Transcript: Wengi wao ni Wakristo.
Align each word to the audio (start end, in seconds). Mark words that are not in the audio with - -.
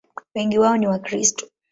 Wengi 0.35 0.59
wao 0.59 0.77
ni 0.77 0.87
Wakristo. 0.87 1.45